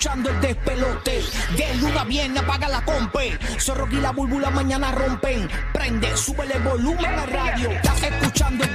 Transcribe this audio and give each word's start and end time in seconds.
Escuchando 0.00 0.30
el 0.30 0.40
despelote. 0.40 1.22
De 1.58 1.74
luna 1.74 2.04
viene, 2.04 2.38
apaga 2.38 2.68
la 2.70 2.82
compe. 2.82 3.38
Zorro 3.58 3.86
y 3.90 3.96
la 3.96 4.12
búlbula 4.12 4.48
mañana 4.48 4.90
rompen. 4.92 5.46
Prende, 5.74 6.16
súbele 6.16 6.58
volumen 6.60 7.18
a 7.18 7.26
radio. 7.26 7.70
Estás 7.70 8.02
escuchando 8.04 8.64
el 8.64 8.69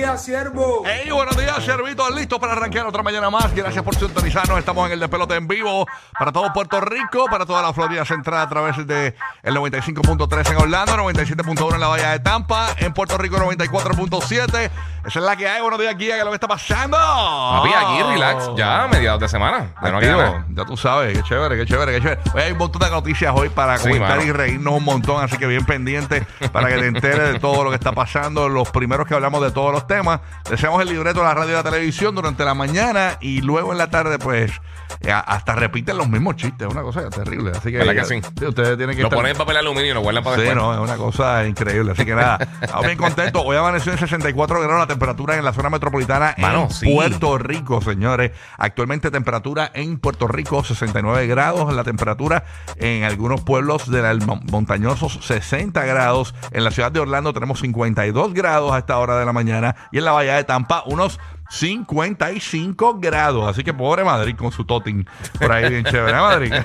días, 0.00 0.24
siervo. 0.24 0.82
Hey, 0.86 1.10
buenos 1.10 1.36
días, 1.36 1.62
servitos 1.62 2.10
listos 2.14 2.38
para 2.38 2.52
arrancar 2.54 2.86
otra 2.86 3.02
mañana 3.02 3.28
más. 3.28 3.54
Gracias 3.54 3.84
por 3.84 3.94
sintonizarnos. 3.94 4.58
Estamos 4.58 4.86
en 4.86 4.92
el 4.92 5.00
Despelote 5.00 5.34
en 5.34 5.46
vivo 5.46 5.86
para 6.18 6.32
todo 6.32 6.50
Puerto 6.54 6.80
Rico, 6.80 7.26
para 7.30 7.44
toda 7.44 7.60
la 7.60 7.74
Florida 7.74 8.04
Central 8.06 8.40
a 8.40 8.48
través 8.48 8.86
de 8.86 9.14
el 9.42 9.54
95.3 9.54 10.50
en 10.52 10.56
Orlando, 10.56 10.96
97.1 10.96 11.74
en 11.74 11.80
la 11.80 11.88
Bahía 11.88 12.10
de 12.12 12.20
Tampa, 12.20 12.68
en 12.78 12.94
Puerto 12.94 13.18
Rico 13.18 13.36
94.7. 13.36 14.70
Esa 15.06 15.18
es 15.18 15.24
la 15.24 15.36
que 15.36 15.46
hay. 15.48 15.60
Buenos 15.60 15.78
días, 15.78 15.94
Guía, 15.98 16.14
¿qué 16.14 16.18
es 16.20 16.24
lo 16.24 16.30
que 16.30 16.36
está 16.36 16.48
pasando? 16.48 16.96
Papi, 16.96 17.70
aquí 17.74 18.02
relax, 18.02 18.50
ya 18.56 18.84
a 18.84 18.88
mediados 18.88 19.20
de 19.20 19.28
semana. 19.28 19.74
Ya 19.82 19.90
no. 19.90 20.44
Ya 20.54 20.64
tú 20.64 20.76
sabes, 20.78 21.16
qué 21.16 21.22
chévere, 21.24 21.56
qué 21.58 21.66
chévere, 21.66 21.92
qué 21.92 22.00
chévere. 22.00 22.20
Hoy 22.34 22.40
hay 22.42 22.52
un 22.52 22.58
montón 22.58 22.80
de 22.82 22.90
noticias 22.90 23.32
hoy 23.36 23.50
para 23.50 23.76
Sí, 23.76 23.84
comentar 23.88 24.16
mano. 24.16 24.22
y 24.24 24.32
reírnos 24.32 24.74
un 24.74 24.84
montón, 24.84 25.22
así 25.22 25.36
que 25.36 25.46
bien 25.46 25.64
pendiente 25.66 26.26
para 26.52 26.68
que 26.68 26.76
te 26.78 26.86
enteres 26.86 27.32
de 27.34 27.38
todo 27.38 27.64
lo 27.64 27.70
que 27.70 27.76
está 27.76 27.92
pasando. 27.92 28.48
Los 28.48 28.70
primeros 28.70 29.06
que 29.06 29.14
hablamos 29.14 29.42
de 29.42 29.50
todos 29.50 29.72
los 29.72 29.86
temas. 29.90 30.20
Deseamos 30.48 30.80
el 30.82 30.88
libreto 30.88 31.20
de 31.20 31.26
la 31.26 31.34
radio 31.34 31.50
y 31.50 31.54
la 31.54 31.62
televisión 31.64 32.14
durante 32.14 32.44
la 32.44 32.54
mañana 32.54 33.16
y 33.20 33.40
luego 33.40 33.72
en 33.72 33.78
la 33.78 33.90
tarde, 33.90 34.18
pues, 34.18 34.52
eh, 35.00 35.12
hasta 35.12 35.54
repiten 35.54 35.96
los 35.98 36.08
mismos 36.08 36.36
chistes. 36.36 36.68
Es 36.68 36.72
una 36.72 36.82
cosa 36.82 37.10
terrible. 37.10 37.50
Así 37.50 37.70
que, 37.72 37.78
¿Verdad 37.78 37.94
que 37.94 38.04
sí? 38.04 38.44
ustedes 38.46 38.76
tienen 38.76 38.94
que 38.96 39.02
Lo 39.02 39.08
estar- 39.08 39.16
ponen 39.18 39.32
en 39.32 39.36
papel 39.38 39.56
aluminio 39.56 39.90
y 39.90 39.94
lo 39.94 40.00
guardan 40.00 40.22
para 40.22 40.36
Sí, 40.36 40.42
después. 40.42 40.56
no, 40.62 40.72
es 40.74 40.80
una 40.80 40.96
cosa 40.96 41.44
increíble. 41.46 41.92
Así 41.92 42.04
que 42.04 42.14
nada, 42.14 42.38
estamos 42.60 42.86
bien 42.86 42.98
contentos. 42.98 43.42
Hoy 43.44 43.56
amaneció 43.56 43.92
en 43.92 43.98
64 43.98 44.60
grados 44.60 44.78
la 44.80 44.86
temperatura 44.86 45.36
en 45.36 45.44
la 45.44 45.52
zona 45.52 45.70
metropolitana 45.70 46.34
Mano, 46.38 46.64
en 46.64 46.70
sí. 46.70 46.92
Puerto 46.92 47.36
Rico, 47.38 47.80
señores. 47.82 48.30
Actualmente 48.58 49.10
temperatura 49.10 49.70
en 49.74 49.98
Puerto 49.98 50.28
Rico 50.28 50.62
69 50.64 51.26
grados. 51.26 51.72
La 51.74 51.82
temperatura 51.84 52.44
en 52.76 53.02
algunos 53.04 53.40
pueblos 53.42 53.90
de 53.90 54.02
la- 54.02 54.14
montañosos 54.50 55.18
60 55.22 55.84
grados. 55.84 56.34
En 56.52 56.62
la 56.64 56.70
ciudad 56.70 56.92
de 56.92 57.00
Orlando 57.00 57.32
tenemos 57.32 57.60
52 57.60 58.32
grados 58.34 58.72
a 58.72 58.78
esta 58.78 58.98
hora 58.98 59.18
de 59.18 59.24
la 59.26 59.32
mañana. 59.32 59.74
Y 59.92 59.98
en 59.98 60.04
la 60.04 60.12
bahía 60.12 60.36
de 60.36 60.44
Tampa 60.44 60.82
unos 60.86 61.18
55 61.50 62.98
grados. 63.00 63.48
Así 63.48 63.64
que 63.64 63.74
pobre 63.74 64.04
Madrid 64.04 64.36
con 64.36 64.52
su 64.52 64.64
totin 64.64 65.06
por 65.38 65.50
ahí 65.52 65.68
bien 65.68 65.84
chévere. 65.84 66.16
¿eh, 66.16 66.20
Madrid? 66.20 66.54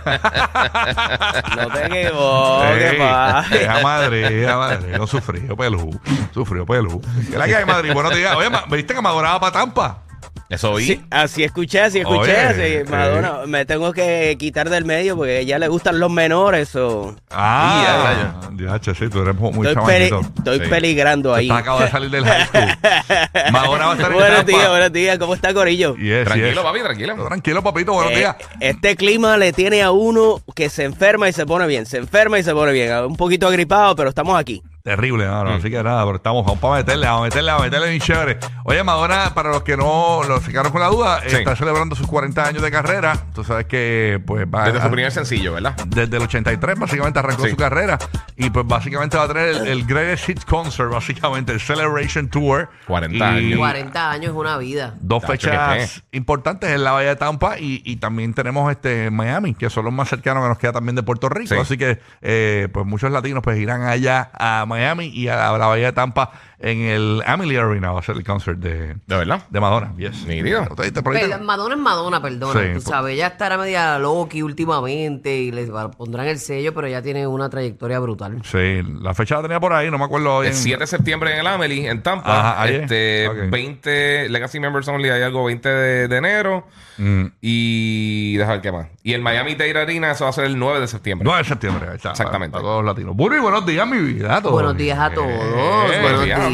No 1.56 1.68
te 1.70 1.86
equivoques, 1.86 2.92
Ey, 2.94 2.98
pa. 3.00 3.40
a 3.40 3.82
Madrid, 3.82 4.46
a 4.46 4.58
Madrid. 4.58 4.96
No 4.98 5.08
sufrió, 5.08 5.56
pelú. 5.56 6.00
Sufrió, 6.34 6.66
pelú. 6.66 7.02
¿Qué 7.02 7.34
es 7.34 7.38
la 7.38 7.46
que 7.46 7.56
hay, 7.56 7.66
Madrid? 7.66 7.94
Buenos 7.94 8.14
días. 8.16 8.36
Oye, 8.36 8.50
¿viste 8.70 8.94
que 8.94 9.02
Madonna 9.02 9.32
va 9.32 9.40
para 9.40 9.52
Tampa? 9.52 10.05
Eso 10.48 10.76
vi. 10.76 10.86
Sí, 10.86 11.02
así 11.10 11.44
escuché, 11.44 11.82
así 11.82 12.00
escuché. 12.00 12.20
Oye, 12.20 12.82
así, 12.82 12.92
Madonna, 12.92 13.40
me 13.48 13.66
tengo 13.66 13.92
que 13.94 14.36
quitar 14.38 14.70
del 14.70 14.86
medio 14.86 15.16
porque 15.18 15.38
a 15.38 15.40
ella 15.40 15.58
le 15.58 15.68
gustan 15.68 16.00
los 16.00 16.12
menores. 16.12 16.76
o 16.76 17.16
Ah, 17.32 18.40
ya, 18.56 18.80
che, 18.80 18.94
sí, 18.94 19.10
tú 19.10 19.22
eres 19.24 19.36
muy 19.36 19.68
estoy, 19.68 19.86
peli- 19.86 20.12
estoy 20.38 20.60
Sí. 20.60 20.66
peligrando 20.70 21.34
ahí. 21.34 21.48
Tú 21.48 21.54
acabo 21.56 21.80
de 21.80 21.90
salir 21.90 22.12
del 22.12 22.26
high 22.26 22.46
school. 22.46 22.62
Madonna 23.52 23.86
va 23.88 23.92
a 23.92 23.96
estar 23.96 24.12
en 24.12 24.18
buenos 24.18 24.46
días, 24.46 24.70
buenos 24.70 24.94
días. 24.94 25.18
¿Cómo 25.18 25.34
está 25.34 25.52
Corillo? 25.54 25.96
Yes, 25.96 26.26
Tranquilo, 26.26 26.52
yes. 26.54 26.60
papi, 26.64 26.80
tranquilo. 26.82 27.26
Tranquilo, 27.26 27.64
papito, 27.64 27.94
buenos 27.94 28.14
Eh, 28.14 28.18
días. 28.18 28.36
este 28.60 28.96
clima 28.96 29.38
le 29.38 29.52
tiene 29.52 29.82
a 29.82 29.92
uno 29.92 30.42
que 30.54 30.70
se 30.70 30.84
enferma 30.84 31.28
y 31.28 31.34
se 31.34 31.46
pone 31.48 31.66
bien. 31.66 31.88
Se 31.88 31.98
enferma 31.98 32.38
y 32.38 32.44
se 32.44 32.54
pone 32.54 32.72
bien. 32.72 32.94
Un 33.06 33.16
poquito 33.18 33.48
agripado, 33.48 33.96
pero 33.96 34.10
estamos 34.10 34.40
aquí. 34.40 34.62
Terrible, 34.86 35.26
no, 35.26 35.44
no, 35.44 35.50
Mm. 35.50 35.54
así 35.56 35.72
que 35.72 35.82
nada, 35.82 36.06
pero 36.06 36.18
estamos, 36.18 36.46
vamos 36.46 36.60
para 36.60 36.76
meterle, 36.76 37.08
vamos 37.08 37.22
a 37.22 37.24
meterle, 37.24 37.50
vamos 37.52 37.64
a 37.64 37.66
meterle 37.66 37.90
bien 37.90 38.02
chévere. 38.02 38.38
Oye, 38.66 38.84
Madonna, 38.84 39.34
para 39.34 39.50
los 39.50 39.64
que 39.64 39.76
no 39.76 40.22
lo 40.28 40.40
se 40.42 40.52
quedaron 40.52 40.72
con 40.72 40.80
la 40.80 40.90
duda, 40.90 41.22
Sí. 41.26 41.38
está 41.38 41.56
celebrando 41.56 41.96
sus 41.96 42.06
40 42.06 42.46
años 42.46 42.62
de 42.62 42.70
carrera. 42.70 43.18
Tú 43.34 43.44
sabes 43.44 43.66
que, 43.66 44.22
pues, 44.28 44.46
va 44.46 44.66
Desde 44.66 44.78
a- 44.78 44.84
su 44.84 44.92
primer 44.92 45.12
sencillo, 45.12 45.54
¿verdad? 45.54 45.76
desde 45.88 46.18
el 46.18 46.22
83 46.24 46.78
básicamente 46.78 47.18
arrancó 47.18 47.46
Sí. 47.46 47.50
su 47.50 47.58
carrera 47.58 47.98
y 48.36 48.52
pues 48.52 48.68
básicamente 48.68 49.18
va 49.18 49.24
a 49.24 49.28
tener 49.28 49.48
el, 49.56 49.68
el 49.68 49.86
Greatest 49.88 50.30
Hits 50.30 50.46
Concert, 50.46 50.92
básicamente 50.92 51.52
el 51.52 51.60
Celebration 51.60 52.30
Tour. 52.30 52.70
40 52.86 53.18
Y 53.18 53.22
años. 53.48 53.58
40 53.58 54.12
años 54.12 54.26
es 54.34 54.38
una 54.38 54.56
vida. 54.60 54.94
Dos 55.02 55.24
Tacho, 55.24 55.32
fechas 55.50 56.04
importantes 56.12 56.70
en 56.70 56.84
la 56.84 56.92
Bahía 56.92 57.10
de 57.10 57.16
Tampa 57.16 57.58
y, 57.58 57.82
y 57.84 57.96
también 57.96 58.36
tenemos 58.36 58.70
este 58.70 59.10
Miami, 59.10 59.56
que 59.56 59.72
son 59.72 59.84
los 59.86 59.94
más 59.94 60.10
cercanos 60.10 60.44
que 60.44 60.50
nos 60.50 60.58
queda 60.60 60.74
también 60.74 60.96
de 60.96 61.02
Puerto 61.02 61.28
Rico. 61.28 61.56
Sí. 61.56 61.60
Así 61.60 61.76
que 61.76 62.00
eh, 62.22 62.68
pues 62.72 62.86
muchos 62.86 63.10
latinos 63.10 63.42
pues 63.42 63.58
irán 63.58 63.82
allá 63.82 64.30
a 64.32 64.64
Miami 64.68 64.75
y 65.02 65.28
a 65.28 65.36
la, 65.36 65.50
a 65.50 65.58
la 65.58 65.68
Bahía 65.68 65.88
de 65.88 65.94
Tampa 65.94 66.32
en 66.60 66.82
el 66.82 67.22
Amelie 67.26 67.60
Arena 67.60 67.92
va 67.92 68.00
a 68.00 68.04
ser 68.04 68.16
el 68.16 68.24
concert 68.24 68.60
de, 68.60 68.96
¿De 69.06 69.16
verdad? 69.18 69.42
de 69.50 69.60
Madonna. 69.60 69.94
Yes. 69.98 70.26
Nítido. 70.26 70.66
¿Te 70.76 70.84
diste 70.84 71.02
por 71.02 71.16
ahí? 71.16 71.24
Pero 71.30 71.44
Madonna 71.44 71.76
es 71.76 71.82
Madonna, 71.82 72.22
perdona. 72.22 72.60
Sí, 72.60 72.68
tú 72.76 72.82
sabes, 72.82 73.14
ella 73.16 73.28
estará 73.28 73.58
media 73.58 74.00
Loki 74.00 74.42
últimamente 74.42 75.36
y 75.38 75.52
le 75.52 75.66
pondrán 75.98 76.28
el 76.28 76.40
sello, 76.40 76.74
pero 76.74 76.88
ya 76.88 77.02
tiene 77.02 77.28
una 77.28 77.50
trayectoria 77.50 78.00
brutal. 78.00 78.42
Sí, 78.44 78.82
la 79.02 79.14
fecha 79.14 79.36
la 79.36 79.42
tenía 79.44 79.60
por 79.60 79.74
ahí, 79.74 79.92
no 79.92 79.98
me 79.98 80.06
acuerdo 80.06 80.44
El 80.44 80.50
bien. 80.50 80.56
7 80.62 80.80
de 80.80 80.88
septiembre 80.88 81.34
en 81.34 81.40
el 81.40 81.48
Amelie, 81.48 81.90
en 81.90 82.02
Tampa. 82.04 82.40
Ajá, 82.40 82.62
ahí 82.62 82.76
es. 82.76 82.82
este, 82.84 83.28
Ok. 83.28 83.38
20, 83.50 84.30
Legacy 84.30 84.60
Members 84.60 84.88
Only, 84.88 85.10
hay 85.10 85.22
algo 85.24 85.44
20 85.46 85.70
de, 85.70 86.08
de 86.08 86.18
enero. 86.18 86.68
Mm. 86.98 87.26
Y. 87.42 88.38
Deja 88.38 88.52
ver 88.54 88.62
qué 88.62 88.72
más. 88.72 88.88
Y 89.04 89.14
el 89.14 89.22
Miami 89.22 89.56
Dade 89.56 89.78
Arena, 89.80 90.12
eso 90.12 90.24
va 90.24 90.30
a 90.30 90.34
ser 90.34 90.46
el 90.46 90.58
9 90.58 90.80
de 90.80 90.88
septiembre. 90.88 91.26
9 91.26 91.40
de 91.44 91.50
septiembre, 91.50 91.88
ahí 91.90 91.96
está, 91.98 92.12
Exactamente. 92.12 92.54
Para, 92.54 92.62
para 92.64 92.72
todos 92.74 92.84
los 92.86 92.96
latinos. 92.96 93.16
Burri, 93.16 93.40
buenos 93.40 93.66
días, 93.66 93.88
mi 93.88 93.98
vida. 94.00 94.42
todo 94.42 94.54
Buenos 94.54 94.76
bien. 94.76 94.86
días 94.96 95.00
a 95.00 95.10
todos. 95.14 95.28
Eh, 95.30 96.00
Buenos 96.02 96.24
días. 96.24 96.40
días. 96.40 96.45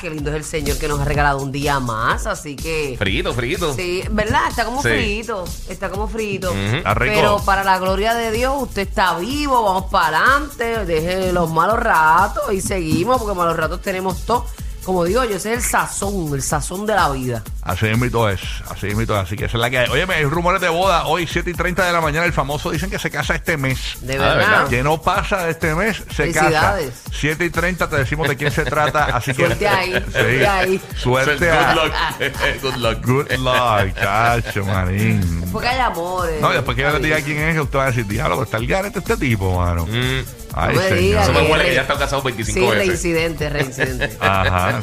Qué 0.00 0.10
lindo 0.10 0.30
es 0.30 0.36
el 0.36 0.44
Señor 0.44 0.78
que 0.78 0.88
nos 0.88 1.00
ha 1.00 1.04
regalado 1.04 1.38
un 1.40 1.52
día 1.52 1.80
más. 1.80 2.26
Así 2.26 2.56
que. 2.56 2.96
Frito, 2.98 3.32
frito. 3.34 3.74
Sí, 3.74 4.02
¿verdad? 4.10 4.40
Está 4.48 4.64
como 4.64 4.82
Sí. 4.82 4.88
frito. 4.88 5.44
Está 5.68 5.90
como 5.90 6.08
frito. 6.08 6.52
Está 6.52 6.94
rico. 6.94 7.14
Pero 7.14 7.38
para 7.44 7.64
la 7.64 7.78
gloria 7.78 8.14
de 8.14 8.30
Dios, 8.32 8.54
usted 8.62 8.82
está 8.82 9.18
vivo. 9.18 9.62
Vamos 9.62 9.90
para 9.90 10.18
adelante. 10.18 10.84
Deje 10.86 11.32
los 11.32 11.50
malos 11.50 11.78
ratos 11.78 12.52
y 12.52 12.60
seguimos, 12.60 13.18
porque 13.18 13.36
malos 13.36 13.56
ratos 13.56 13.80
tenemos 13.82 14.24
todos. 14.24 14.44
Como 14.84 15.04
digo 15.04 15.22
yo, 15.24 15.36
ese 15.36 15.52
es 15.52 15.58
el 15.58 15.62
sazón, 15.70 16.34
el 16.34 16.42
sazón 16.42 16.86
de 16.86 16.94
la 16.94 17.10
vida. 17.10 17.42
Así 17.62 17.84
mismo 17.94 18.28
es, 18.28 18.40
así 18.70 18.86
mismo 18.86 19.02
es. 19.02 19.10
Así 19.10 19.36
que 19.36 19.44
esa 19.44 19.56
es 19.58 19.60
la 19.60 19.68
que 19.70 19.78
hay. 19.78 19.88
Oye, 19.90 20.06
hay 20.08 20.24
rumores 20.24 20.60
de 20.60 20.68
boda. 20.70 21.04
Hoy, 21.06 21.26
7 21.26 21.50
y 21.50 21.52
30 21.54 21.84
de 21.86 21.92
la 21.92 22.00
mañana, 22.00 22.24
el 22.24 22.32
famoso 22.32 22.70
dicen 22.70 22.88
que 22.90 22.98
se 22.98 23.10
casa 23.10 23.34
este 23.34 23.56
mes. 23.58 23.98
De 24.00 24.14
Ah, 24.14 24.16
¿de 24.16 24.18
verdad. 24.18 24.36
verdad? 24.38 24.68
Que 24.68 24.82
no 24.82 25.00
pasa 25.02 25.44
de 25.44 25.50
este 25.50 25.74
mes, 25.74 25.98
se 26.16 26.32
casa. 26.32 26.40
Felicidades. 26.46 26.94
7 27.12 27.44
y 27.44 27.50
30 27.50 27.88
te 27.90 27.96
decimos 27.96 28.26
de 28.28 28.36
quién 28.36 28.50
se 28.50 28.64
trata. 28.64 29.04
Así 29.16 29.32
que. 29.34 29.44
Suerte 29.46 29.68
ahí, 29.68 29.92
suerte 30.10 30.46
ahí. 30.48 30.80
Suerte 30.96 31.46
Good 31.46 31.54
a- 31.56 31.74
luck. 31.74 31.92
Good 32.62 32.76
luck. 32.76 33.06
Good 33.06 33.32
luck, 33.38 33.94
cacho, 33.94 34.64
manín. 34.64 35.44
Porque 35.52 35.68
hay 35.68 35.78
amores. 35.80 36.40
No, 36.40 36.50
después 36.50 36.74
que 36.76 36.82
yo 36.82 36.90
les 36.92 37.02
diga 37.02 37.20
quién 37.20 37.38
es, 37.38 37.58
usted 37.60 37.78
va 37.78 37.84
a 37.84 37.86
decir, 37.88 38.06
diablo, 38.06 38.36
pero 38.36 38.44
está 38.44 38.56
el 38.56 38.66
garete 38.66 38.98
este 39.00 39.16
tipo, 39.18 39.56
mano. 39.58 39.86
Mm, 39.86 40.20
Ay, 40.54 40.74
no 40.74 40.80
me 40.80 40.88
señor. 40.88 41.00
digas 41.00 41.28
Eso 41.28 41.32
me 41.40 41.50
huele 41.50 41.64
que 41.64 41.74
ya 41.74 41.80
está 41.82 41.98
casado 41.98 42.22
25 42.22 42.58
Sí, 42.58 42.66
veces. 42.66 42.78
reincidente, 42.86 43.48
reincidente. 43.50 44.16
Ajá, 44.20 44.80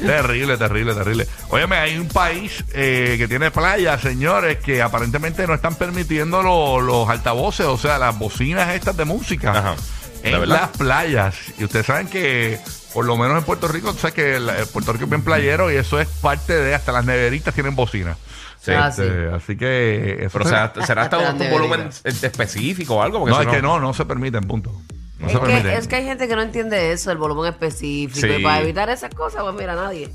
terrible, 0.00 0.56
terrible, 0.56 0.94
terrible. 0.94 1.26
Óyeme, 1.48 1.76
hay 1.76 1.96
un 1.98 2.08
país 2.08 2.64
eh, 2.72 3.14
que 3.18 3.28
tiene 3.28 3.50
playas, 3.50 4.00
señores, 4.00 4.58
que 4.58 4.82
aparentemente 4.82 5.46
no 5.46 5.54
están 5.54 5.74
permitiendo 5.74 6.42
lo- 6.42 6.80
los 6.80 7.08
altavoces, 7.08 7.66
o 7.66 7.78
sea, 7.78 7.98
las 7.98 8.18
bocinas 8.18 8.74
estas 8.74 8.96
de 8.96 9.04
música 9.04 9.50
Ajá. 9.50 9.74
¿De 10.22 10.30
en 10.32 10.48
las 10.48 10.68
playas. 10.70 11.34
Y 11.58 11.64
ustedes 11.64 11.86
saben 11.86 12.06
que, 12.08 12.58
por 12.92 13.04
lo 13.06 13.16
menos 13.16 13.38
en 13.38 13.44
Puerto 13.44 13.68
Rico, 13.68 13.92
tú 13.92 14.00
sabes 14.00 14.14
que 14.14 14.36
el- 14.36 14.48
el 14.50 14.66
Puerto 14.66 14.92
Rico 14.92 15.04
es 15.04 15.10
bien 15.10 15.22
playero 15.22 15.70
y 15.72 15.76
eso 15.76 15.98
es 16.00 16.08
parte 16.08 16.52
de, 16.54 16.74
hasta 16.74 16.92
las 16.92 17.04
neveritas 17.04 17.54
tienen 17.54 17.74
bocinas. 17.74 18.16
Sí. 18.60 18.72
Ah, 18.72 18.88
Este, 18.88 19.28
Así 19.34 19.56
que... 19.56 20.18
Eso 20.24 20.30
Pero 20.38 20.44
o 20.44 20.48
sea, 20.48 20.72
¿será 20.86 21.02
hasta 21.02 21.18
un 21.18 21.50
volumen 21.50 21.88
eh, 22.04 22.12
específico 22.22 22.96
o 22.96 23.02
algo? 23.02 23.20
Porque 23.20 23.32
no, 23.34 23.40
eso 23.40 23.50
es 23.50 23.56
que 23.56 23.62
no, 23.62 23.80
no 23.80 23.94
se 23.94 24.04
permiten, 24.04 24.42
punto. 24.44 24.70
No 25.18 25.26
es, 25.26 25.32
se 25.32 25.38
permiten. 25.38 25.62
que, 25.62 25.76
es 25.76 25.88
que 25.88 25.96
hay 25.96 26.04
gente 26.04 26.28
que 26.28 26.34
no 26.36 26.42
entiende 26.42 26.92
eso, 26.92 27.10
el 27.10 27.18
volumen 27.18 27.50
específico. 27.52 28.26
Sí. 28.26 28.32
Y 28.38 28.42
para 28.42 28.60
evitar 28.60 28.88
esas 28.90 29.14
cosas, 29.14 29.42
pues 29.42 29.54
mira, 29.54 29.74
nadie. 29.74 30.10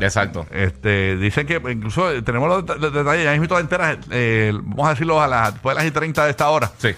Exacto. 0.00 0.46
Este, 0.50 1.16
dicen 1.16 1.46
que 1.46 1.60
incluso 1.70 2.10
eh, 2.10 2.22
tenemos 2.22 2.48
los, 2.48 2.64
det- 2.66 2.78
los 2.78 2.92
detalles, 2.92 3.24
ya 3.24 3.36
mismo 3.36 3.58
enteras, 3.58 3.98
eh, 4.10 4.52
vamos 4.54 4.86
a 4.86 4.90
decirlo 4.90 5.20
a 5.20 5.26
las, 5.28 5.52
después 5.54 5.76
de 5.76 5.82
las 5.82 5.88
y 5.88 5.92
30 5.92 6.24
de 6.24 6.30
esta 6.30 6.48
hora, 6.50 6.70
Sí. 6.78 6.88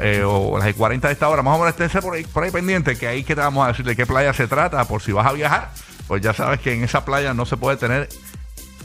eh, 0.00 0.22
o 0.24 0.58
las 0.58 0.68
y 0.68 0.72
40 0.74 1.08
de 1.08 1.12
esta 1.14 1.28
hora, 1.28 1.42
más 1.42 1.54
o 1.56 1.58
menos 1.58 1.70
esténse 1.70 2.00
por 2.02 2.14
ahí, 2.14 2.24
por 2.24 2.42
ahí 2.44 2.50
pendiente, 2.50 2.96
que 2.96 3.06
ahí 3.08 3.22
que 3.24 3.34
te 3.34 3.40
vamos 3.40 3.64
a 3.64 3.68
decir 3.68 3.84
de 3.86 3.96
qué 3.96 4.04
playa 4.06 4.32
se 4.34 4.46
trata, 4.46 4.84
por 4.86 5.00
si 5.02 5.12
vas 5.12 5.26
a 5.26 5.32
viajar, 5.32 5.70
pues 6.08 6.20
ya 6.22 6.32
sabes 6.34 6.60
que 6.60 6.74
en 6.74 6.84
esa 6.84 7.04
playa 7.06 7.32
no 7.34 7.46
se 7.46 7.56
puede 7.56 7.76
tener 7.78 8.08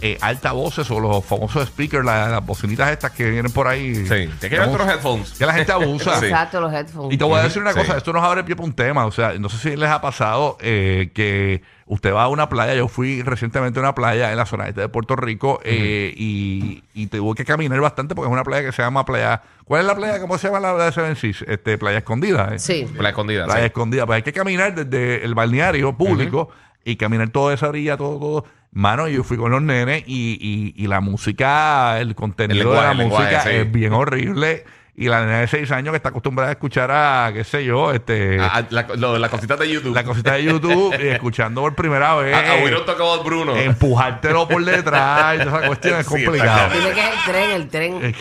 eh, 0.06 0.18
altavoces 0.20 0.92
o 0.92 1.00
los 1.00 1.24
famosos 1.24 1.66
speakers, 1.70 2.04
la- 2.04 2.28
las 2.28 2.46
bocinitas 2.46 2.92
estas 2.92 3.12
que 3.12 3.30
vienen 3.30 3.52
por 3.54 3.70
ahí. 3.70 3.96
Sí. 3.96 4.06
Tienes 4.08 4.40
que 4.40 4.50
llevar 4.50 4.68
otros 4.68 4.88
headphones. 4.90 5.32
Que 5.32 5.46
la 5.46 5.54
gente 5.54 5.72
abusa. 5.72 6.20
Sí. 6.20 6.26
Exacto, 6.28 6.60
los 6.60 6.74
headphones. 6.74 7.14
Y 7.14 7.18
te 7.18 7.24
voy 7.24 7.40
a 7.40 7.44
decir 7.44 7.62
una 7.62 7.72
Sí. 7.72 7.80
cosa, 7.80 7.96
esto 7.98 8.12
nos 8.12 8.22
abre 8.24 8.44
pie 8.44 8.56
para 8.58 8.66
un 8.68 8.74
tema, 8.74 9.06
o 9.06 9.12
sea, 9.12 9.34
no 9.40 9.48
sé 9.48 9.58
si 9.58 9.78
les 9.78 9.90
ha 9.90 10.02
pasado 10.02 10.58
eh, 10.60 11.12
que 11.14 11.62
usted 11.86 12.14
va 12.14 12.24
a 12.24 12.28
una 12.28 12.50
playa, 12.50 12.74
yo 12.76 12.88
fui 12.90 13.22
recientemente 13.22 13.80
a 13.80 13.82
una 13.82 13.96
playa 13.96 14.32
en 14.32 14.38
la 14.38 14.46
zona 14.46 14.68
este 14.68 14.82
de 14.82 14.90
Puerto 14.90 15.16
Rico 15.16 15.60
eh, 15.64 16.14
y, 16.18 16.84
y 16.94 17.08
tuve 17.08 17.36
que 17.36 17.46
caminar 17.46 17.80
bastante 17.80 18.14
porque 18.16 18.28
es 18.28 18.34
una 18.34 18.44
playa 18.44 18.66
que 18.66 18.72
se 18.74 18.82
llama 18.82 19.06
playa, 19.06 19.42
¿cuál 19.64 19.82
es 19.82 19.88
la 19.88 19.96
playa? 19.96 20.20
¿Cómo 20.20 20.38
se 20.38 20.48
llama 20.48 20.60
la 20.60 20.74
de 20.86 20.92
Seven 20.92 21.16
Seas? 21.16 21.44
Este, 21.48 21.78
playa 21.78 22.00
Escondida. 22.00 22.50
¿eh? 22.56 22.60
Sí. 22.60 22.88
La 22.98 23.10
escondida. 23.10 23.46
Playa 23.46 23.62
sí. 23.62 23.66
Escondida, 23.68 24.06
pues 24.06 24.18
hay 24.18 24.24
que 24.24 24.34
caminar 24.34 24.74
desde 24.76 25.24
el 25.24 25.34
balneario 25.36 25.96
público 25.98 26.50
y 26.84 26.96
caminar 26.98 27.30
toda 27.30 27.54
esa 27.54 27.70
orilla, 27.70 27.96
todo, 27.96 28.20
todo. 28.20 28.46
Mano, 28.74 29.08
yo 29.08 29.24
fui 29.24 29.38
con 29.38 29.52
los 29.52 29.62
nenes 29.62 30.04
y, 30.08 30.38
y, 30.42 30.84
y 30.84 30.88
la 30.88 31.00
música, 31.00 32.00
el 32.00 32.16
contenido 32.16 32.72
lenguaje, 32.72 32.86
de 32.88 32.92
el 32.92 32.98
la 32.98 33.04
lenguaje, 33.04 33.26
música 33.26 33.42
sí. 33.44 33.50
es 33.58 33.72
bien 33.72 33.94
horrible. 33.94 34.66
Y 34.96 35.08
la 35.08 35.22
nena 35.26 35.40
de 35.40 35.48
6 35.48 35.72
años 35.72 35.92
que 35.92 35.96
está 35.98 36.10
acostumbrada 36.10 36.50
a 36.50 36.54
escuchar 36.54 36.92
a, 36.92 37.32
qué 37.34 37.44
sé 37.44 37.66
yo, 37.66 37.92
este... 37.92 38.38
Ah, 38.40 38.64
la, 38.70 38.86
lo 38.96 39.14
de 39.14 39.20
las 39.20 39.32
cositas 39.32 39.58
de 39.58 39.68
YouTube. 39.68 39.96
la 39.96 40.04
cosita 40.04 40.34
de 40.34 40.44
YouTube 40.44 40.94
y 41.02 41.08
escuchando 41.08 41.62
por 41.62 41.74
primera 41.74 42.14
vez. 42.18 42.36
Don't 42.72 42.86
talk 42.86 43.00
about 43.02 43.26
Bruno. 43.26 43.56
empujártelo 43.56 44.48
por 44.48 44.64
detrás. 44.64 45.36
y 45.36 45.44
toda 45.46 45.58
esa 45.60 45.68
cuestión 45.68 46.00
es 46.00 46.06
Sí, 46.06 46.24
complicado. 46.26 46.74
Dile 46.76 46.94
que 46.94 47.10
el 47.10 47.24
tren, 47.26 47.50
el 47.52 47.70
tren. 47.70 48.16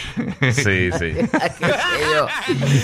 Sí, 0.55 0.91
sí. 0.93 1.29
¿Qué 1.59 1.67
sé 1.67 2.05
yo? 2.15 2.27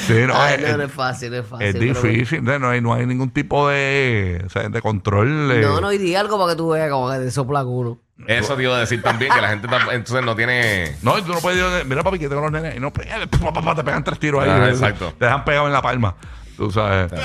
Sí, 0.06 0.14
no, 0.26 0.35
Ay, 0.37 0.56
es, 0.62 0.70
no, 0.70 0.76
no 0.76 0.82
es 0.85 0.93
fácil, 0.93 1.31
no 1.31 1.37
es 1.38 1.46
fácil. 1.46 1.67
es 1.67 1.75
bueno. 1.75 2.00
difícil. 2.02 2.44
No 2.44 2.69
hay, 2.69 2.81
no 2.82 2.93
hay 2.93 3.06
ningún 3.06 3.31
tipo 3.31 3.70
de, 3.70 4.43
o 4.44 4.50
sea, 4.50 4.69
de 4.69 4.82
control. 4.82 5.50
eh. 5.50 5.61
No, 5.62 5.81
no, 5.81 5.90
y 5.94 5.96
di 5.99 6.14
algo 6.14 6.38
para 6.38 6.52
que 6.52 6.56
tú 6.58 6.69
veas 6.69 6.90
como 6.90 7.11
que 7.11 7.19
te 7.20 7.31
soplan 7.31 7.67
uno. 7.67 7.99
Eso 8.26 8.56
te 8.56 8.62
iba 8.64 8.76
a 8.76 8.80
decir 8.80 9.02
también, 9.02 9.32
que 9.32 9.40
la 9.40 9.48
gente 9.48 9.68
tam- 9.68 9.92
entonces 9.92 10.24
no 10.24 10.34
tiene... 10.34 10.96
No, 11.02 11.16
y 11.18 11.22
tú 11.22 11.32
no 11.32 11.40
puedes 11.40 11.86
mira 11.86 12.02
papi, 12.02 12.18
que 12.18 12.28
tengo 12.28 12.42
los 12.42 12.50
nenes. 12.52 12.76
Y 12.76 12.80
no, 12.80 12.92
pe- 12.92 13.06
pa, 13.40 13.52
pa, 13.52 13.62
pa, 13.62 13.74
te 13.74 13.84
pegan 13.84 14.02
tres 14.02 14.18
tiros 14.18 14.42
ahí. 14.42 14.50
Ah, 14.50 14.68
exacto. 14.68 15.14
Te 15.18 15.24
dejan 15.26 15.44
pegado 15.44 15.66
en 15.66 15.72
la 15.72 15.80
palma. 15.82 16.14
Tú 16.58 16.70
sabes. 16.72 17.10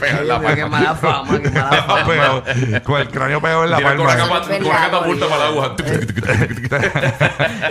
Pegar 0.00 0.20
Ay, 0.20 0.26
la 0.26 0.54
qué 0.54 0.66
mala 0.66 0.94
fama, 0.96 1.40
qué 1.40 1.50
mala 1.50 1.70
Dejan 1.70 1.86
fama. 1.86 2.04
pegado, 2.06 2.42
con 2.84 3.00
el 3.00 3.08
cráneo 3.08 3.40
pegado 3.40 3.64
en 3.64 3.70
la 3.70 3.76
Tira 3.76 3.90
con 3.96 4.00
una 4.06 4.16
palma. 4.16 4.40
capa- 4.40 4.58
con 4.58 4.70
catapulta 4.70 5.26
para 5.28 5.38
la 5.38 5.46
aguja. 5.46 5.74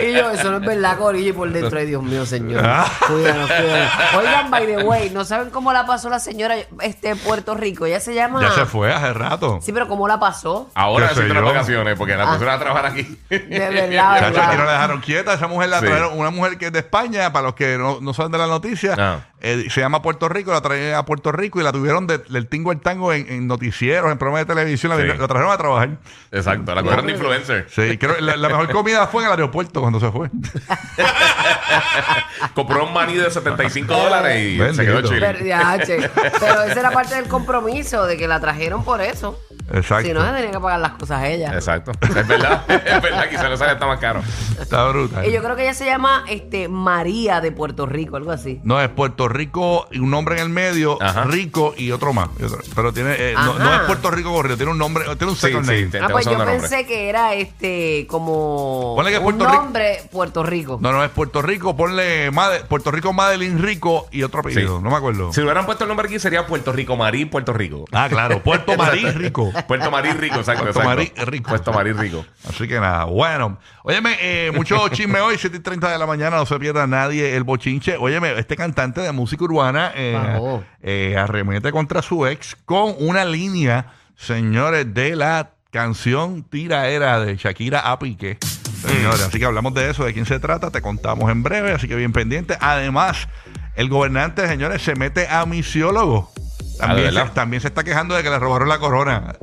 Y 0.00 0.12
yo, 0.14 0.30
eso 0.30 0.50
no 0.50 0.56
es 0.58 0.66
verdad, 0.66 0.96
Corillo, 0.98 1.30
y 1.30 1.32
por 1.32 1.50
dentro, 1.52 1.78
ay 1.78 1.86
Dios 1.86 2.02
mío, 2.02 2.24
señor. 2.26 2.62
Ah. 2.64 2.86
Cuídanos, 3.06 3.50
cuídanos. 3.50 3.90
Oigan, 4.16 4.50
by 4.50 4.66
the 4.66 4.78
way, 4.78 5.10
¿no 5.10 5.24
saben 5.24 5.50
cómo 5.50 5.72
la 5.72 5.84
pasó 5.86 6.08
la 6.08 6.18
señora 6.20 6.56
este 6.80 7.10
en 7.10 7.18
Puerto 7.18 7.54
Rico? 7.54 7.84
Ella 7.86 8.00
se 8.00 8.14
llama. 8.14 8.40
Ya 8.40 8.50
se 8.52 8.64
fue 8.66 8.92
hace 8.92 9.12
rato. 9.12 9.58
Sí, 9.62 9.72
pero 9.72 9.86
¿cómo 9.88 10.08
la 10.08 10.18
pasó? 10.18 10.70
Ahora 10.74 11.08
Qué 11.08 11.14
sé 11.16 11.22
sí 11.22 11.28
las 11.28 11.38
yo. 11.38 11.44
vacaciones, 11.44 11.96
porque 11.98 12.16
la 12.16 12.26
pusieron 12.30 12.54
a 12.54 12.58
trabajar 12.58 12.86
aquí. 12.86 13.18
De 13.28 13.38
verdad, 13.58 14.20
Chacho, 14.20 14.42
aquí 14.42 14.56
no 14.56 14.64
la 14.64 14.72
dejaron 14.72 15.00
quieta. 15.00 15.34
Esa 15.34 15.48
mujer 15.48 15.68
la 15.68 15.80
Sí. 15.80 15.86
trajeron, 15.86 16.18
una 16.18 16.30
mujer 16.30 16.56
que 16.58 16.66
es 16.66 16.72
de 16.72 16.78
España, 16.80 17.32
para 17.32 17.44
los 17.46 17.54
que 17.54 17.76
no, 17.78 17.98
no 18.00 18.14
saben 18.14 18.32
de 18.32 18.38
la 18.38 18.46
noticia, 18.54 18.94
Ah. 18.98 19.20
eh, 19.40 19.66
se 19.70 19.80
llama 19.80 20.02
Puerto 20.02 20.28
Rico, 20.28 20.52
la 20.52 20.60
trajeron 20.62 20.98
a 20.98 21.04
Puerto 21.04 21.32
Rico 21.32 21.60
y 21.60 21.64
la 21.64 21.72
tuvieron 21.72 22.06
de- 22.06 22.18
del 22.18 22.48
tingo 22.48 22.70
al 22.70 22.80
tango 22.80 23.12
en, 23.12 23.30
en 23.30 23.46
noticieros, 23.46 24.10
en 24.10 24.18
programas 24.18 24.46
de 24.46 24.54
televisión, 24.54 24.96
la, 24.96 25.02
Sí. 25.02 25.18
la 25.18 25.28
trajeron 25.28 25.52
a 25.52 25.56
trabajar. 25.58 25.90
Exacto, 26.32 26.74
la 26.74 26.82
cogieron 26.82 27.06
de 27.06 27.12
influencer. 27.12 27.66
Sí, 27.70 27.98
creo 27.98 28.16
que 28.16 28.22
la, 28.22 28.36
la 28.36 28.48
mejor 28.48 28.70
comida 28.70 29.06
fue 29.06 29.22
en 29.22 29.26
el 29.26 29.32
aeropuerto 29.32 29.80
cuando 29.80 30.00
se 30.00 30.10
fue. 30.10 30.30
Compró 32.54 32.86
un 32.86 32.92
maní 32.92 33.14
de 33.16 33.30
75 33.30 33.94
dólares 33.94 34.38
y 34.42 34.58
Bendito. 34.58 34.74
se 34.74 34.84
quedó 34.86 35.02
chile. 35.02 35.20
Pero, 35.32 35.44
ya, 35.44 35.78
che. 35.84 36.10
Pero 36.40 36.62
esa 36.62 36.80
era 36.80 36.90
parte 36.90 37.14
del 37.16 37.26
compromiso, 37.28 38.06
de 38.06 38.16
que 38.16 38.28
la 38.28 38.40
trajeron 38.40 38.84
por 38.84 39.00
eso. 39.00 39.40
Exacto. 39.72 40.06
Si 40.06 40.12
no, 40.12 40.22
se 40.24 40.32
tenía 40.32 40.50
que 40.50 40.60
pagar 40.60 40.80
las 40.80 40.92
cosas 40.92 41.24
ella. 41.24 41.52
Exacto. 41.54 41.92
Es 42.02 42.26
verdad. 42.28 42.62
Es 42.68 43.02
verdad, 43.02 43.28
quizás 43.30 43.50
no 43.50 43.56
sale 43.56 43.72
está 43.72 43.86
más 43.86 43.98
caro. 43.98 44.22
Está 44.60 44.86
brutal. 44.88 45.26
Y 45.26 45.32
yo 45.32 45.42
creo 45.42 45.56
que 45.56 45.62
ella 45.62 45.74
se 45.74 45.86
llama 45.86 46.24
este, 46.28 46.68
María 46.68 47.40
de 47.40 47.50
Puerto 47.52 47.86
Rico, 47.86 48.16
algo 48.16 48.30
así. 48.30 48.60
No, 48.64 48.80
es 48.80 48.88
Puerto 48.90 49.28
Rico 49.28 49.88
y 49.90 49.98
un 49.98 50.10
nombre 50.10 50.36
en 50.36 50.42
el 50.42 50.48
medio, 50.48 51.00
Ajá. 51.02 51.24
Rico 51.24 51.74
y 51.76 51.90
otro 51.92 52.12
más. 52.12 52.28
Y 52.38 52.44
otro- 52.44 52.58
Pero 52.74 52.92
tiene, 52.92 53.14
eh, 53.18 53.34
no, 53.34 53.74
es 53.74 53.80
Puerto 53.82 54.10
Rico 54.10 54.32
corrido, 54.32 54.56
tiene 54.56 54.72
un 54.72 54.78
nombre, 54.78 55.04
tiene 55.16 55.32
un 55.32 55.36
Sí, 55.36 55.46
second 55.46 55.64
sí, 55.66 55.70
name. 55.72 55.86
te- 55.86 55.98
Ah, 56.00 56.08
pues 56.10 56.24
yo 56.26 56.32
nombre. 56.36 56.58
pensé 56.58 56.86
que 56.86 57.08
era 57.08 57.34
este 57.34 58.06
como 58.08 58.94
Ponle 58.96 59.10
que 59.12 59.18
un 59.18 59.24
Puerto 59.24 59.44
Rico- 59.46 59.62
nombre 59.62 60.02
Puerto 60.10 60.42
Rico. 60.42 60.78
No, 60.80 60.92
no, 60.92 61.02
es 61.04 61.10
Puerto 61.10 61.42
Rico, 61.42 61.76
ponle 61.76 62.30
Made- 62.30 62.64
Puerto 62.64 62.90
Rico 62.90 63.12
Madeline 63.12 63.58
Rico 63.60 64.06
y 64.10 64.22
otro 64.22 64.40
apellido, 64.40 64.78
Sí. 64.78 64.84
no 64.84 64.90
me 64.90 64.96
acuerdo. 64.96 65.32
Si 65.32 65.40
hubieran 65.40 65.64
puesto 65.66 65.84
el 65.84 65.88
nombre 65.88 66.06
aquí 66.06 66.18
sería 66.18 66.46
Puerto 66.46 66.72
Rico 66.72 66.96
Marí, 66.96 67.24
Puerto 67.24 67.52
Rico. 67.52 67.84
Ah, 67.92 68.08
claro, 68.08 68.42
Puerto 68.42 68.74
Marí 68.76 69.04
Rico. 69.10 69.50
Puerto 69.62 69.90
Marí 69.90 70.12
Rico, 70.12 70.36
exacto. 70.36 70.64
Puerto 70.64 70.80
exacto. 70.80 70.96
Marí 70.96 71.12
Rico. 71.30 71.48
Puerto 71.48 71.72
Marí 71.72 71.92
Rico. 71.92 72.26
Así 72.48 72.68
que 72.68 72.80
nada, 72.80 73.04
bueno. 73.04 73.58
Óyeme, 73.82 74.16
eh, 74.20 74.52
mucho 74.54 74.88
chisme 74.88 75.20
hoy, 75.20 75.36
7 75.38 75.56
y 75.56 75.60
30 75.60 75.90
de 75.92 75.98
la 75.98 76.06
mañana, 76.06 76.36
no 76.36 76.46
se 76.46 76.58
pierda 76.58 76.86
nadie 76.86 77.36
el 77.36 77.44
bochinche. 77.44 77.96
Óyeme, 77.96 78.38
este 78.38 78.56
cantante 78.56 79.00
de 79.00 79.12
música 79.12 79.44
urbana 79.44 79.92
eh, 79.94 80.62
eh, 80.82 81.16
arremete 81.16 81.72
contra 81.72 82.02
su 82.02 82.26
ex 82.26 82.56
con 82.64 82.94
una 82.98 83.24
línea, 83.24 83.92
señores, 84.16 84.92
de 84.92 85.16
la 85.16 85.50
canción 85.70 86.44
Tiraera 86.44 87.20
de 87.20 87.36
Shakira 87.36 87.80
a 87.80 87.98
Piqué. 87.98 88.38
Señores, 88.86 89.22
así 89.22 89.38
que 89.38 89.44
hablamos 89.46 89.72
de 89.74 89.90
eso, 89.90 90.04
de 90.04 90.12
quién 90.12 90.26
se 90.26 90.38
trata, 90.38 90.70
te 90.70 90.82
contamos 90.82 91.30
en 91.30 91.42
breve, 91.42 91.72
así 91.72 91.88
que 91.88 91.96
bien 91.96 92.12
pendiente. 92.12 92.56
Además, 92.60 93.28
el 93.76 93.88
gobernante, 93.88 94.46
señores, 94.46 94.82
se 94.82 94.94
mete 94.94 95.26
a 95.26 95.46
misiólogo. 95.46 96.33
Ah, 96.80 96.94
¿de 96.94 97.02
También, 97.02 97.26
se, 97.26 97.34
también 97.34 97.60
se 97.60 97.68
está 97.68 97.84
quejando 97.84 98.14
de 98.14 98.22
que 98.22 98.30
le 98.30 98.38
robaron 98.38 98.68
la 98.68 98.78
corona. 98.78 99.36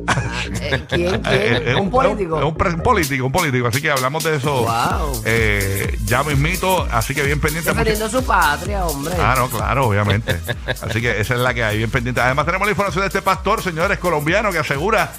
¿Quién? 0.47 0.63
Eh, 0.73 0.83
¿Quién? 0.87 1.25
es 1.67 1.75
un, 1.75 1.89
político. 1.89 2.39
Es 2.39 2.45
un, 2.45 2.81
político, 2.81 3.25
un 3.25 3.31
político. 3.31 3.67
Así 3.67 3.81
que 3.81 3.91
hablamos 3.91 4.23
de 4.23 4.35
eso 4.35 4.63
Wow. 4.63 5.21
eh, 5.25 5.97
ya 6.05 6.23
mismito. 6.23 6.87
Así 6.91 7.13
que 7.13 7.23
bien 7.23 7.39
pendiente. 7.39 7.69
Defendiendo 7.69 8.09
su 8.09 8.23
patria, 8.25 8.85
hombre. 8.85 9.13
Ah, 9.19 9.35
no, 9.37 9.49
claro, 9.49 9.87
obviamente. 9.87 10.39
Así 10.81 11.01
que 11.01 11.21
esa 11.21 11.35
es 11.35 11.39
la 11.39 11.53
que 11.53 11.63
hay, 11.63 11.77
bien 11.77 11.89
pendiente. 11.89 12.21
Además, 12.21 12.45
tenemos 12.45 12.67
la 12.67 12.71
información 12.71 13.01
de 13.01 13.07
este 13.07 13.21
pastor, 13.21 13.61
señores, 13.61 13.99
colombiano, 13.99 14.51
que 14.51 14.59
asegura 14.59 15.11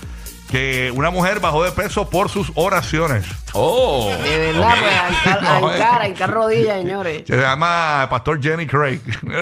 que 0.52 0.92
una 0.94 1.08
mujer 1.10 1.40
bajó 1.40 1.64
de 1.64 1.72
peso 1.72 2.10
por 2.10 2.28
sus 2.28 2.52
oraciones. 2.56 3.24
Oh. 3.54 4.10
De 4.22 4.52
verdad, 4.52 4.74
pues, 4.78 4.92
a 4.94 5.08
hincar- 5.08 5.38
a 5.48 5.60
No, 5.60 5.70
eh. 5.70 5.76
hincar, 5.76 6.02
a 6.02 6.08
hincar 6.08 6.30
rodillas, 6.30 6.76
señores. 6.82 7.22
Se 7.26 7.36
llama 7.38 8.06
Pastor 8.10 8.38
Jenny 8.42 8.66
Craig. 8.66 9.00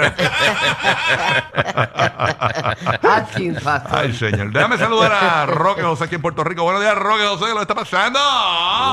Atkins, 3.03 3.61
pastor. 3.61 3.99
Ay, 3.99 4.13
señor. 4.13 4.53
Déjame 4.53 4.79
saludar 4.79 5.13
a 5.13 5.47
Roque 5.47 5.83
José 5.83 6.05
aquí 6.05 6.15
en 6.15 6.23
Puerto 6.23 6.45
Rico. 6.45 6.63
Buenos 6.63 6.81
días, 6.83 6.95
Roque 6.95 7.25
José. 7.27 7.47
¿Qué 7.47 7.55
lo 7.55 7.63
está 7.63 7.75
pasando? 7.75 8.19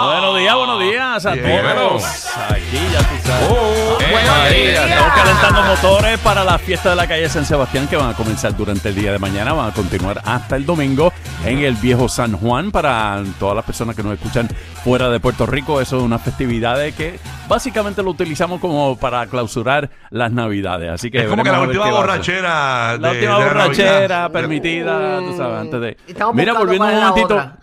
Buenos 0.05 0.37
días, 0.39 0.55
buenos 0.55 0.79
días 0.81 1.25
a 1.25 1.35
todos. 1.35 2.03
Aquí 2.49 2.79
ya 2.91 2.99
tú 2.99 3.15
sabes. 3.27 3.47
Oh, 3.49 3.97
eh, 4.01 4.07
Buenos 4.11 4.37
María. 4.37 4.51
días. 4.71 4.89
Estamos 4.89 5.13
calentando 5.13 5.61
motores 5.63 6.19
para 6.19 6.43
la 6.43 6.57
fiesta 6.57 6.89
de 6.91 6.95
la 6.95 7.07
calle 7.07 7.29
San 7.29 7.45
Sebastián 7.45 7.87
que 7.87 7.95
van 7.95 8.09
a 8.09 8.13
comenzar 8.13 8.55
durante 8.55 8.89
el 8.89 8.95
día 8.95 9.11
de 9.11 9.19
mañana, 9.19 9.53
van 9.53 9.69
a 9.69 9.73
continuar 9.73 10.21
hasta 10.25 10.55
el 10.55 10.65
domingo 10.65 11.13
en 11.45 11.59
el 11.59 11.75
viejo 11.75 12.06
San 12.09 12.33
Juan 12.37 12.71
para 12.71 13.23
todas 13.39 13.55
las 13.55 13.65
personas 13.65 13.95
que 13.95 14.03
nos 14.03 14.13
escuchan 14.13 14.47
fuera 14.83 15.09
de 15.09 15.19
Puerto 15.19 15.45
Rico. 15.45 15.79
Eso 15.81 15.97
es 15.97 16.03
una 16.03 16.19
festividad 16.19 16.77
de 16.77 16.91
que 16.93 17.19
básicamente 17.47 18.03
lo 18.03 18.11
utilizamos 18.11 18.59
como 18.59 18.97
para 18.97 19.25
clausurar 19.27 19.89
las 20.09 20.31
navidades. 20.31 20.89
Así 20.91 21.09
que 21.11 21.19
Es 21.23 21.27
como 21.27 21.43
que 21.43 21.51
la 21.51 21.61
última 21.61 21.89
borrachera. 21.91 22.97
La 22.97 23.11
última 23.11 23.39
de 23.39 23.45
borrachera 23.45 23.99
Navidad. 23.99 24.31
permitida, 24.31 25.19
tú 25.19 25.37
sabes, 25.37 25.61
antes 25.61 25.81
de... 25.81 25.97
Estamos 26.07 26.35
Mira, 26.35 26.53
volviendo 26.53 26.85
un 26.87 26.93
momentito, 26.95 27.25
otra. 27.25 27.57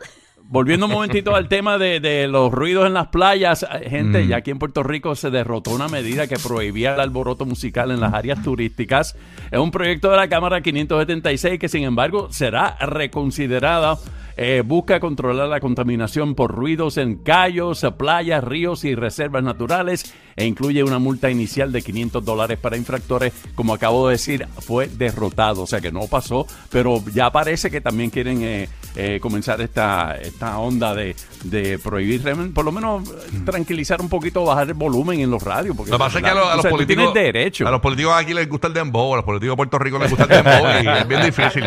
volviendo 0.46 0.86
un 0.86 0.92
momentito 0.92 1.34
al 1.34 1.48
tema 1.48 1.78
de, 1.78 2.00
de 2.00 2.28
los 2.28 2.52
ruidos 2.52 2.86
en 2.86 2.94
las 2.94 3.08
playas, 3.08 3.64
eh, 3.64 3.88
gente, 3.90 4.24
Mm. 4.24 4.28
ya 4.28 4.36
aquí 4.36 4.50
en 4.50 4.58
Puerto 4.58 4.82
Rico 4.82 5.14
se 5.16 5.30
derrotó 5.30 5.70
una 5.70 5.88
medida 5.88 6.26
que 6.26 6.36
prohibía 6.36 6.94
el 6.94 7.00
alboroto 7.00 7.44
musical 7.46 7.90
en 7.90 8.00
las 8.00 8.12
áreas 8.14 8.42
turísticas. 8.42 9.16
Es 9.50 9.58
un 9.58 9.70
proyecto 9.70 10.10
de 10.10 10.16
la 10.16 10.28
Cámara 10.28 10.60
576 10.60 11.58
que, 11.58 11.68
sin 11.68 11.84
embargo, 11.84 12.28
será 12.30 12.76
reconsiderada. 12.80 13.96
Eh, 14.36 14.62
busca 14.64 15.00
controlar 15.00 15.48
la 15.48 15.60
contaminación 15.60 16.34
por 16.34 16.50
ruidos 16.52 16.96
en 16.96 17.16
callos, 17.16 17.86
playas, 17.96 18.42
ríos 18.42 18.84
y 18.84 18.94
reservas 18.94 19.42
naturales 19.44 20.12
e 20.36 20.44
incluye 20.46 20.82
una 20.82 20.98
multa 20.98 21.30
inicial 21.30 21.70
de 21.70 21.82
500 21.82 22.24
dólares 22.24 22.58
para 22.58 22.76
infractores. 22.76 23.32
Como 23.54 23.72
acabo 23.74 24.08
de 24.08 24.14
decir, 24.14 24.46
fue 24.58 24.88
derrotado, 24.88 25.62
o 25.62 25.66
sea 25.66 25.80
que 25.80 25.92
no 25.92 26.06
pasó, 26.08 26.46
pero 26.70 27.02
ya 27.12 27.30
parece 27.30 27.70
que 27.70 27.80
también 27.80 28.10
quieren 28.10 28.42
eh, 28.42 28.68
eh, 28.96 29.18
comenzar 29.20 29.60
esta, 29.60 30.16
esta 30.16 30.58
onda 30.58 30.94
de, 30.94 31.14
de 31.44 31.78
prohibir, 31.78 32.22
por 32.52 32.64
lo 32.64 32.72
menos 32.72 33.08
eh, 33.08 33.12
tranquilizar 33.44 34.00
un 34.00 34.08
poquito, 34.08 34.44
bajar 34.44 34.66
el 34.68 34.74
volumen 34.74 35.20
en 35.20 35.30
los 35.30 35.42
radios. 35.42 35.76
Porque 35.76 35.92
Lo 35.92 35.98
que 35.98 36.04
pasa 36.04 36.18
es 36.18 36.24
que 36.24 36.30
a 36.30 36.34
los, 36.34 36.44
a 36.46 36.52
o 36.52 36.54
los 36.56 36.62
sea, 36.62 36.70
tú 36.70 36.76
políticos. 36.76 37.14
derecho. 37.14 37.68
A 37.68 37.70
los 37.70 37.80
políticos 37.80 38.14
aquí 38.16 38.34
les 38.34 38.48
gusta 38.48 38.66
el 38.66 38.74
dembow, 38.74 39.12
a 39.14 39.16
los 39.18 39.24
políticos 39.24 39.52
de 39.52 39.56
Puerto 39.56 39.78
Rico 39.78 39.98
les 40.00 40.10
gusta 40.10 40.24
el 40.24 40.30
dembow 40.30 40.66
y 40.82 40.98
es 40.98 41.08
bien 41.08 41.22
difícil. 41.26 41.64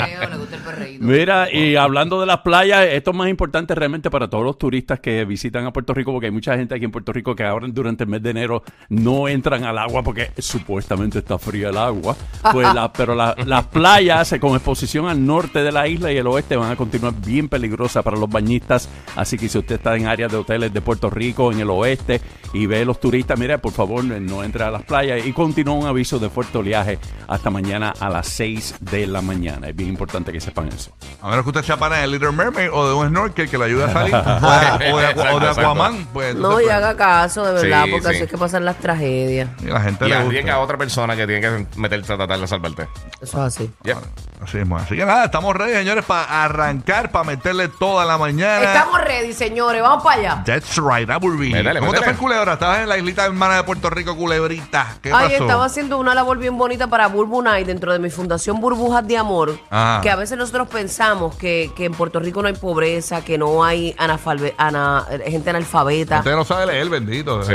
Mira, 1.00 1.52
y 1.52 1.76
hablando 1.78 2.20
de 2.20 2.26
las 2.26 2.40
playas, 2.40 2.57
esto 2.64 3.12
es 3.12 3.18
más 3.18 3.30
importante 3.30 3.74
realmente 3.76 4.10
para 4.10 4.30
todos 4.30 4.44
los 4.44 4.58
turistas 4.58 5.00
que 5.00 5.26
visitan 5.26 5.66
a 5.66 5.74
Puerto 5.74 5.94
Rico, 5.94 6.12
porque 6.12 6.28
hay 6.28 6.32
mucha 6.32 6.56
gente 6.58 6.76
aquí 6.76 6.86
en 6.86 6.92
Puerto 6.92 7.12
Rico 7.14 7.36
que 7.36 7.44
ahora 7.44 7.68
durante 7.70 8.04
el 8.04 8.10
mes 8.10 8.22
de 8.24 8.30
enero 8.32 8.64
no 8.90 9.28
entran 9.28 9.64
al 9.64 9.78
agua 9.78 10.04
porque 10.04 10.32
supuestamente 10.38 11.20
está 11.20 11.38
fría 11.38 11.70
el 11.70 11.78
agua. 11.78 12.16
Pues 12.52 12.68
pero 12.96 13.16
la- 13.16 13.36
las 13.46 13.66
playas 13.68 14.32
eh, 14.34 14.40
con 14.40 14.54
exposición 14.56 15.08
al 15.08 15.26
norte 15.26 15.62
de 15.64 15.72
la 15.72 15.88
isla 15.88 16.12
y 16.12 16.18
el 16.18 16.28
oeste 16.28 16.56
van 16.56 16.72
a 16.72 16.76
continuar 16.76 17.14
bien 17.26 17.50
peligrosas 17.50 18.04
para 18.04 18.18
los 18.18 18.30
bañistas. 18.30 18.90
Así 19.16 19.38
que 19.38 19.50
si 19.50 19.58
usted 19.58 19.76
está 19.76 19.96
en 19.96 20.08
áreas 20.08 20.32
de 20.32 20.38
hoteles 20.38 20.74
de 20.74 20.82
Puerto 20.82 21.10
Rico, 21.10 21.52
en 21.52 21.60
el 21.60 21.70
oeste, 21.70 22.22
y 22.54 22.66
ve 22.66 22.86
los 22.86 23.00
turistas, 23.00 23.38
mira, 23.38 23.58
por 23.58 23.72
favor, 23.74 24.04
no 24.04 24.44
entre 24.44 24.64
a 24.64 24.72
las 24.72 24.84
playas. 24.84 25.26
Y 25.26 25.34
continúa 25.34 25.76
un 25.76 25.86
aviso 25.88 26.20
de 26.20 26.30
fuerte 26.30 26.58
oleaje 26.58 27.00
hasta 27.28 27.50
mañana 27.50 27.94
a 28.00 28.10
las 28.10 28.28
6 28.28 28.76
de 28.80 29.08
la 29.08 29.22
mañana. 29.22 29.68
Es 29.70 29.76
bien 29.76 29.90
importante 29.90 30.32
que 30.32 30.40
sepan 30.40 30.68
eso. 30.70 30.92
A 31.22 31.30
menos 31.30 31.44
que 31.44 31.50
usted 31.50 31.64
sea 31.64 31.78
pana 31.78 31.98
de 31.98 32.08
Little 32.08 32.32
Mermaid 32.32 32.70
o 32.72 32.88
de 32.88 32.94
un 32.96 33.08
snorkel 33.10 33.50
que 33.50 33.58
le 33.58 33.66
ayude 33.66 33.84
a 33.86 33.94
salir. 33.94 34.16
o, 34.16 34.20
de, 34.20 34.92
o 34.94 34.98
de- 34.98 35.08
o 35.32 35.40
de 35.40 35.48
Exacto, 35.48 35.62
Aquaman. 35.62 36.08
Pues, 36.14 36.36
No, 36.36 36.50
entonces, 36.60 36.68
y 36.68 36.72
haga 36.72 36.96
caso, 36.96 37.46
de 37.46 37.54
verdad, 37.62 37.84
Sí, 37.86 37.92
porque 37.92 38.08
sí. 38.08 38.14
así 38.16 38.24
es 38.24 38.30
que 38.32 38.38
pasan 38.38 38.66
las 38.66 38.78
tragedias. 38.78 39.50
pues, 39.58 39.68
y 39.70 39.74
la 39.74 39.82
gente 39.82 40.06
Y 40.06 40.10
le 40.10 40.24
gusta. 40.24 40.54
a 40.54 40.60
otra 40.60 40.78
persona 40.78 41.16
que 41.16 41.26
tiene 41.28 41.42
que 41.42 41.66
meterse 41.78 42.14
a 42.14 42.18
tratar 42.18 42.40
de 42.40 42.48
salvarte. 42.48 42.88
Eso 43.22 43.46
es 43.46 43.56
así. 43.56 43.72
Yep. 43.84 43.98
Así 44.44 44.58
mismo. 44.58 44.78
Así 44.78 44.96
que 44.96 45.06
nada, 45.06 45.26
estamos 45.26 45.56
ready, 45.56 45.74
señores, 45.74 46.06
para 46.06 46.44
arrancar, 46.46 47.12
para 47.12 47.24
meterle 47.26 47.68
toda 47.68 48.06
la 48.06 48.18
mañana. 48.18 48.64
Estamos 48.64 49.02
ready, 49.02 49.34
señores. 49.34 49.82
Vamos 49.82 50.04
para 50.04 50.20
allá. 50.20 50.44
That's 50.46 50.78
right, 50.78 51.10
Aburby. 51.10 51.52
Métele, 51.52 51.80
¿Cómo 51.80 51.92
te 51.92 52.00
fue 52.00 52.12
en 52.12 52.18
Culebra? 52.38 52.54
Estabas 52.54 52.80
en 52.82 52.90
la 52.90 52.98
islita 52.98 53.26
hermana 53.26 53.56
de 53.58 53.64
Puerto 53.64 53.90
Rico, 53.90 54.16
Culebrita. 54.16 54.98
¿Qué 55.02 55.12
Ay, 55.12 55.30
pasó? 55.32 55.44
estaba 55.44 55.66
haciendo 55.66 55.98
una 55.98 56.14
labor 56.14 56.38
bien 56.38 56.58
bonita 56.58 56.88
para 56.88 57.08
Burbu 57.08 57.42
Night 57.42 57.66
dentro 57.68 57.92
de 57.92 58.00
mi 58.00 58.10
fundación 58.10 58.62
Burbujas 58.62 59.08
de 59.08 59.18
Amor. 59.18 59.58
Ajá. 59.70 60.02
Que 60.02 60.10
a 60.10 60.16
veces 60.16 60.38
nosotros 60.38 60.68
pensamos 60.68 61.36
que, 61.36 61.72
que 61.76 61.86
en 61.86 61.94
Puerto 61.94 62.20
Rico 62.20 62.42
no 62.42 62.48
hay 62.48 62.54
pobreza, 62.54 63.24
que 63.24 63.38
no 63.38 63.64
hay 63.64 63.94
analfalbe- 63.98 64.54
ana- 64.58 65.06
gente 65.26 65.50
analfabeta. 65.50 66.20
Usted 66.20 66.36
no 66.36 66.46
sabe 66.46 66.68
leer, 66.68 66.90
bendito. 66.90 67.44
Sí. 67.44 67.54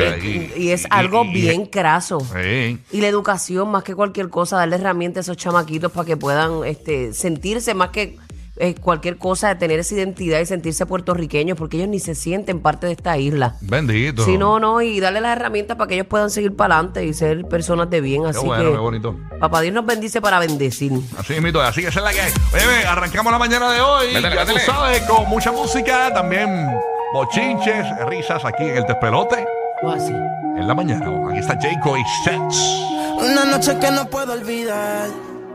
Y, 0.56 0.62
y 0.64 0.70
es 0.70 0.86
algo 0.90 1.24
y- 1.24 1.32
bien 1.32 1.66
craso. 1.66 2.18
Sí. 2.20 2.78
Y 2.90 3.00
la 3.00 3.06
educación, 3.06 3.70
más 3.70 3.84
que 3.84 3.94
cualquier 3.94 4.28
cosa, 4.30 4.56
darle 4.56 4.76
herramientas 4.76 5.28
a 5.28 5.32
esos 5.32 5.36
chamaquitos 5.42 5.92
para 5.92 6.06
que 6.06 6.16
puedan 6.16 6.64
este, 6.64 7.12
sentirse 7.14 7.74
más 7.74 7.90
que 7.90 8.18
eh, 8.56 8.74
cualquier 8.74 9.16
cosa, 9.16 9.48
de 9.48 9.54
tener 9.56 9.78
esa 9.80 9.94
identidad 9.94 10.38
y 10.40 10.46
sentirse 10.46 10.84
puertorriqueños, 10.86 11.56
porque 11.56 11.78
ellos 11.78 11.88
ni 11.88 11.98
se 12.00 12.14
sienten 12.14 12.60
parte 12.60 12.86
de 12.86 12.92
esta 12.92 13.16
isla. 13.18 13.56
Bendito. 13.62 14.24
Sí, 14.24 14.36
no, 14.38 14.58
no, 14.60 14.82
y 14.82 15.00
darle 15.00 15.20
las 15.20 15.36
herramientas 15.36 15.76
para 15.76 15.88
que 15.88 15.94
ellos 15.94 16.06
puedan 16.06 16.30
seguir 16.30 16.54
para 16.54 16.74
adelante 16.76 17.04
y 17.06 17.14
ser 17.14 17.46
personas 17.46 17.88
de 17.90 18.00
bien. 18.00 18.22
Qué 18.24 18.28
Así 18.30 18.44
bueno, 18.46 18.64
que, 18.64 18.72
qué 18.72 18.78
bonito. 18.78 19.16
papá 19.40 19.60
Dios 19.62 19.74
nos 19.74 19.86
bendice 19.86 20.20
para 20.20 20.38
bendecir. 20.38 20.92
Así 21.18 21.40
mismo, 21.40 21.60
así 21.60 21.80
que 21.82 21.88
esa 21.88 22.00
es 22.00 22.04
la 22.04 22.12
que 22.12 22.20
hay. 22.20 22.32
Oye, 22.52 22.86
arrancamos 22.86 23.32
la 23.32 23.38
mañana 23.38 23.72
de 23.72 23.80
hoy. 23.80 24.06
Métele, 24.14 24.34
ya 24.34 24.42
tú 24.44 24.52
métele. 24.52 24.66
sabes, 24.66 25.02
con 25.02 25.28
mucha 25.28 25.50
música, 25.50 26.12
también 26.12 26.68
bochinches, 27.14 27.86
risas 28.06 28.44
aquí 28.44 28.64
en 28.64 28.76
el 28.78 28.84
despelote. 28.84 29.44
Así. 29.86 30.12
En 30.12 30.68
la 30.68 30.74
mañana. 30.74 31.06
Aquí 31.30 31.38
está 31.38 31.58
Jayco 31.60 31.96
y 31.96 32.02
Sets. 32.24 32.58
Una 33.18 33.44
noche 33.46 33.78
que 33.78 33.90
no 33.90 34.06
puedo 34.06 34.32
olvidar. 34.32 35.08